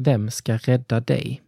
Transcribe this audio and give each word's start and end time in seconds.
Vem 0.00 0.30
ska 0.30 0.56
rädda 0.56 1.00
dig? 1.00 1.42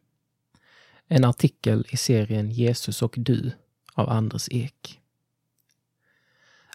En 1.07 1.25
artikel 1.25 1.87
i 1.91 1.97
serien 1.97 2.51
Jesus 2.51 3.03
och 3.03 3.15
du 3.19 3.53
av 3.95 4.09
Anders 4.09 4.49
Ek. 4.51 5.01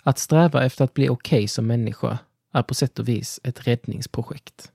Att 0.04 0.20
sträva 0.20 0.66
efter 0.66 0.86
att 0.86 0.94
bli 0.94 1.10
okej 1.10 1.38
okay 1.38 1.48
som 1.48 1.68
människa 1.68 2.20
är 2.54 2.64
på 2.64 2.74
sätt 2.74 3.00
och 3.00 3.08
vis 3.08 3.40
ett 3.44 3.68
räddningsprojekt. 3.68 4.72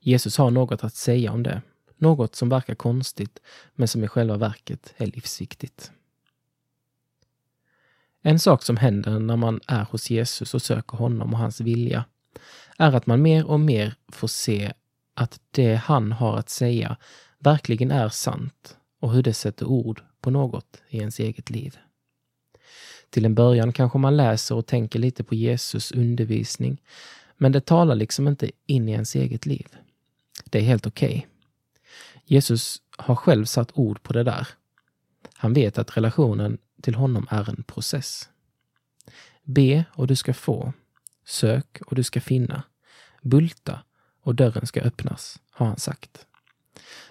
Jesus 0.00 0.38
har 0.38 0.50
något 0.50 0.84
att 0.84 0.94
säga 0.94 1.32
om 1.32 1.42
det. 1.42 1.62
Något 1.96 2.34
som 2.34 2.48
verkar 2.48 2.74
konstigt, 2.74 3.40
men 3.74 3.88
som 3.88 4.04
i 4.04 4.08
själva 4.08 4.36
verket 4.36 4.94
är 4.96 5.06
livsviktigt. 5.06 5.92
En 8.22 8.38
sak 8.38 8.62
som 8.62 8.76
händer 8.76 9.18
när 9.18 9.36
man 9.36 9.60
är 9.66 9.84
hos 9.84 10.10
Jesus 10.10 10.54
och 10.54 10.62
söker 10.62 10.96
honom 10.96 11.32
och 11.32 11.38
hans 11.38 11.60
vilja 11.60 12.04
är 12.78 12.92
att 12.92 13.06
man 13.06 13.22
mer 13.22 13.46
och 13.46 13.60
mer 13.60 13.94
får 14.08 14.28
se 14.28 14.72
att 15.14 15.40
det 15.50 15.74
han 15.74 16.12
har 16.12 16.36
att 16.36 16.48
säga 16.48 16.96
verkligen 17.38 17.90
är 17.90 18.08
sant 18.08 18.76
och 19.00 19.12
hur 19.12 19.22
det 19.22 19.34
sätter 19.34 19.66
ord 19.66 20.02
på 20.20 20.30
något 20.30 20.82
i 20.88 20.98
ens 20.98 21.18
eget 21.18 21.50
liv. 21.50 21.78
Till 23.10 23.24
en 23.24 23.34
början 23.34 23.72
kanske 23.72 23.98
man 23.98 24.16
läser 24.16 24.54
och 24.54 24.66
tänker 24.66 24.98
lite 24.98 25.24
på 25.24 25.34
Jesus 25.34 25.92
undervisning, 25.92 26.82
men 27.36 27.52
det 27.52 27.60
talar 27.60 27.94
liksom 27.94 28.28
inte 28.28 28.50
in 28.66 28.88
i 28.88 28.92
ens 28.92 29.14
eget 29.14 29.46
liv. 29.46 29.66
Det 30.44 30.58
är 30.58 30.62
helt 30.62 30.86
okej. 30.86 31.08
Okay. 31.08 31.22
Jesus 32.24 32.82
har 32.96 33.16
själv 33.16 33.44
satt 33.44 33.70
ord 33.74 34.02
på 34.02 34.12
det 34.12 34.22
där. 34.22 34.48
Han 35.34 35.52
vet 35.52 35.78
att 35.78 35.96
relationen 35.96 36.58
till 36.82 36.94
honom 36.94 37.26
är 37.30 37.48
en 37.50 37.62
process. 37.62 38.28
Be 39.44 39.84
och 39.92 40.06
du 40.06 40.16
ska 40.16 40.34
få. 40.34 40.72
Sök 41.24 41.82
och 41.86 41.96
du 41.96 42.02
ska 42.02 42.20
finna. 42.20 42.62
Bulta 43.22 43.82
och 44.22 44.34
dörren 44.34 44.66
ska 44.66 44.80
öppnas, 44.80 45.40
har 45.50 45.66
han 45.66 45.76
sagt. 45.76 46.26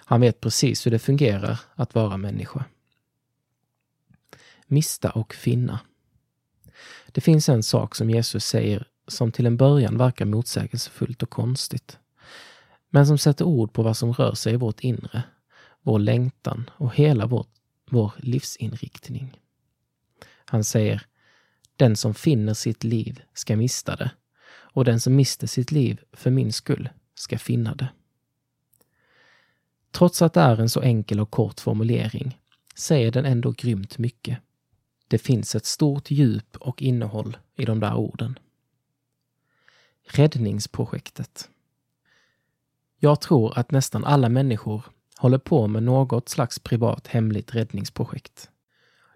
Han 0.04 0.20
vet 0.20 0.40
precis 0.40 0.86
hur 0.86 0.90
det 0.90 0.98
fungerar 0.98 1.60
att 1.74 1.94
vara 1.94 2.16
människa. 2.16 2.64
Mista 4.66 5.10
och 5.10 5.34
finna. 5.34 5.80
Det 7.12 7.20
finns 7.20 7.48
en 7.48 7.62
sak 7.62 7.94
som 7.94 8.10
Jesus 8.10 8.44
säger 8.44 8.86
som 9.08 9.32
till 9.32 9.46
en 9.46 9.56
början 9.56 9.98
verkar 9.98 10.24
motsägelsefullt 10.24 11.22
och 11.22 11.30
konstigt. 11.30 11.98
Men 12.90 13.06
som 13.06 13.18
sätter 13.18 13.44
ord 13.44 13.72
på 13.72 13.82
vad 13.82 13.96
som 13.96 14.12
rör 14.12 14.34
sig 14.34 14.52
i 14.52 14.56
vårt 14.56 14.80
inre, 14.80 15.22
vår 15.82 15.98
längtan 15.98 16.70
och 16.74 16.94
hela 16.94 17.26
vår, 17.26 17.46
vår 17.90 18.12
livsinriktning. 18.16 19.40
Han 20.44 20.64
säger 20.64 21.06
Den 21.76 21.96
som 21.96 22.14
finner 22.14 22.54
sitt 22.54 22.84
liv 22.84 23.22
ska 23.34 23.56
mista 23.56 23.96
det 23.96 24.10
och 24.48 24.84
den 24.84 25.00
som 25.00 25.16
mister 25.16 25.46
sitt 25.46 25.72
liv 25.72 26.00
för 26.12 26.30
min 26.30 26.52
skull 26.52 26.88
ska 27.14 27.38
finna 27.38 27.74
det. 27.74 27.88
Trots 29.90 30.22
att 30.22 30.32
det 30.32 30.40
är 30.40 30.60
en 30.60 30.68
så 30.68 30.80
enkel 30.80 31.20
och 31.20 31.30
kort 31.30 31.60
formulering 31.60 32.38
säger 32.74 33.10
den 33.10 33.24
ändå 33.24 33.50
grymt 33.50 33.98
mycket. 33.98 34.38
Det 35.08 35.18
finns 35.18 35.54
ett 35.54 35.66
stort 35.66 36.10
djup 36.10 36.56
och 36.56 36.82
innehåll 36.82 37.36
i 37.56 37.64
de 37.64 37.80
där 37.80 37.94
orden. 37.94 38.38
Räddningsprojektet. 40.08 41.50
Jag 42.98 43.20
tror 43.20 43.58
att 43.58 43.70
nästan 43.70 44.04
alla 44.04 44.28
människor 44.28 44.84
håller 45.16 45.38
på 45.38 45.66
med 45.66 45.82
något 45.82 46.28
slags 46.28 46.58
privat 46.58 47.06
hemligt 47.06 47.54
räddningsprojekt. 47.54 48.50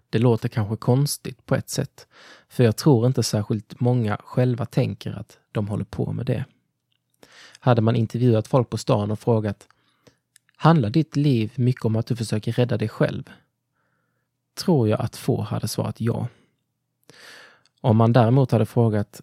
Det 0.09 0.19
låter 0.19 0.49
kanske 0.49 0.75
konstigt 0.75 1.45
på 1.45 1.55
ett 1.55 1.69
sätt, 1.69 2.07
för 2.47 2.63
jag 2.63 2.77
tror 2.77 3.07
inte 3.07 3.23
särskilt 3.23 3.79
många 3.79 4.17
själva 4.23 4.65
tänker 4.65 5.11
att 5.11 5.39
de 5.51 5.67
håller 5.67 5.85
på 5.85 6.13
med 6.13 6.25
det. 6.25 6.45
Hade 7.59 7.81
man 7.81 7.95
intervjuat 7.95 8.47
folk 8.47 8.69
på 8.69 8.77
stan 8.77 9.11
och 9.11 9.19
frågat 9.19 9.67
Handlar 10.55 10.89
ditt 10.89 11.15
liv 11.15 11.51
mycket 11.55 11.85
om 11.85 11.95
att 11.95 12.07
du 12.07 12.15
försöker 12.15 12.51
rädda 12.51 12.77
dig 12.77 12.89
själv? 12.89 13.23
Tror 14.55 14.89
jag 14.89 15.01
att 15.01 15.15
få 15.15 15.41
hade 15.41 15.67
svarat 15.67 16.01
ja. 16.01 16.27
Om 17.81 17.97
man 17.97 18.13
däremot 18.13 18.51
hade 18.51 18.65
frågat 18.65 19.21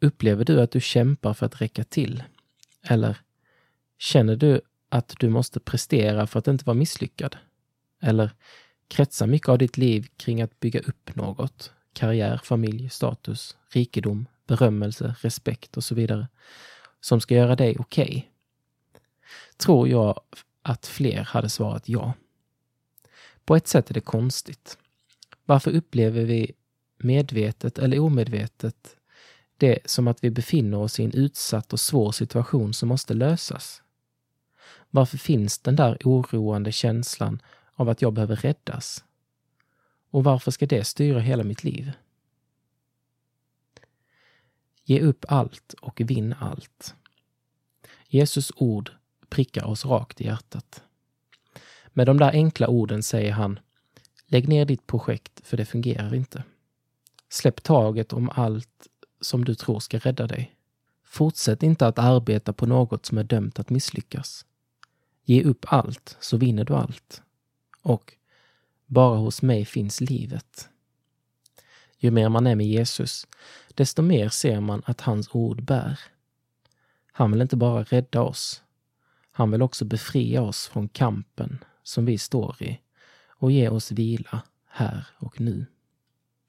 Upplever 0.00 0.44
du 0.44 0.60
att 0.60 0.70
du 0.70 0.80
kämpar 0.80 1.34
för 1.34 1.46
att 1.46 1.60
räcka 1.60 1.84
till? 1.84 2.22
Eller 2.82 3.18
Känner 3.98 4.36
du 4.36 4.60
att 4.88 5.14
du 5.18 5.28
måste 5.28 5.60
prestera 5.60 6.26
för 6.26 6.38
att 6.38 6.48
inte 6.48 6.64
vara 6.64 6.74
misslyckad? 6.74 7.36
Eller 8.02 8.30
kretsar 8.88 9.26
mycket 9.26 9.48
av 9.48 9.58
ditt 9.58 9.76
liv 9.78 10.06
kring 10.16 10.42
att 10.42 10.60
bygga 10.60 10.80
upp 10.80 11.16
något? 11.16 11.72
Karriär, 11.92 12.40
familj, 12.44 12.90
status, 12.90 13.56
rikedom, 13.70 14.26
berömmelse, 14.46 15.14
respekt 15.20 15.76
och 15.76 15.84
så 15.84 15.94
vidare. 15.94 16.28
Som 17.00 17.20
ska 17.20 17.34
göra 17.34 17.56
dig 17.56 17.76
okej? 17.78 18.04
Okay? 18.04 18.22
Tror 19.56 19.88
jag 19.88 20.20
att 20.62 20.86
fler 20.86 21.22
hade 21.22 21.48
svarat 21.48 21.88
ja. 21.88 22.12
På 23.44 23.56
ett 23.56 23.68
sätt 23.68 23.90
är 23.90 23.94
det 23.94 24.00
konstigt. 24.00 24.78
Varför 25.44 25.70
upplever 25.70 26.24
vi 26.24 26.52
medvetet 26.98 27.78
eller 27.78 27.98
omedvetet 27.98 28.96
det 29.56 29.78
som 29.84 30.08
att 30.08 30.24
vi 30.24 30.30
befinner 30.30 30.78
oss 30.78 31.00
i 31.00 31.04
en 31.04 31.14
utsatt 31.14 31.72
och 31.72 31.80
svår 31.80 32.12
situation 32.12 32.74
som 32.74 32.88
måste 32.88 33.14
lösas? 33.14 33.82
Varför 34.90 35.18
finns 35.18 35.58
den 35.58 35.76
där 35.76 35.98
oroande 36.04 36.72
känslan 36.72 37.42
av 37.74 37.88
att 37.88 38.02
jag 38.02 38.12
behöver 38.12 38.36
räddas? 38.36 39.04
Och 40.10 40.24
varför 40.24 40.50
ska 40.50 40.66
det 40.66 40.84
styra 40.84 41.20
hela 41.20 41.44
mitt 41.44 41.64
liv? 41.64 41.92
Ge 44.90 45.00
upp 45.00 45.24
allt 45.28 45.74
och 45.80 46.00
vinn 46.04 46.34
allt. 46.38 46.94
Jesus 48.08 48.52
ord 48.56 48.90
prickar 49.28 49.64
oss 49.64 49.84
rakt 49.84 50.20
i 50.20 50.24
hjärtat. 50.24 50.82
Med 51.88 52.06
de 52.06 52.18
där 52.18 52.30
enkla 52.32 52.68
orden 52.68 53.02
säger 53.02 53.32
han 53.32 53.58
Lägg 54.26 54.48
ner 54.48 54.64
ditt 54.64 54.86
projekt 54.86 55.40
för 55.46 55.56
det 55.56 55.64
fungerar 55.64 56.14
inte. 56.14 56.44
Släpp 57.28 57.62
taget 57.62 58.12
om 58.12 58.30
allt 58.30 58.88
som 59.20 59.44
du 59.44 59.54
tror 59.54 59.80
ska 59.80 59.98
rädda 59.98 60.26
dig. 60.26 60.54
Fortsätt 61.04 61.62
inte 61.62 61.86
att 61.86 61.98
arbeta 61.98 62.52
på 62.52 62.66
något 62.66 63.06
som 63.06 63.18
är 63.18 63.24
dömt 63.24 63.58
att 63.58 63.70
misslyckas. 63.70 64.46
Ge 65.24 65.42
upp 65.42 65.66
allt 65.68 66.16
så 66.20 66.36
vinner 66.36 66.64
du 66.64 66.74
allt. 66.74 67.22
Och 67.82 68.14
bara 68.86 69.18
hos 69.18 69.42
mig 69.42 69.64
finns 69.64 70.00
livet. 70.00 70.68
Ju 72.02 72.10
mer 72.10 72.28
man 72.28 72.46
är 72.46 72.56
med 72.56 72.66
Jesus, 72.66 73.26
desto 73.74 74.02
mer 74.02 74.28
ser 74.28 74.60
man 74.60 74.82
att 74.86 75.00
hans 75.00 75.28
ord 75.32 75.62
bär. 75.62 76.00
Han 77.12 77.30
vill 77.30 77.42
inte 77.42 77.56
bara 77.56 77.82
rädda 77.82 78.22
oss. 78.22 78.62
Han 79.32 79.50
vill 79.50 79.62
också 79.62 79.84
befria 79.84 80.42
oss 80.42 80.68
från 80.68 80.88
kampen 80.88 81.64
som 81.82 82.04
vi 82.04 82.18
står 82.18 82.62
i 82.62 82.80
och 83.28 83.52
ge 83.52 83.68
oss 83.68 83.92
vila 83.92 84.42
här 84.68 85.06
och 85.18 85.40
nu. 85.40 85.66